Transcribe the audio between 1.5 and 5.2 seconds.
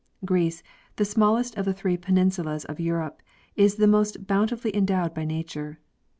of the three peninsulas of Europe, is the most bountifully endowed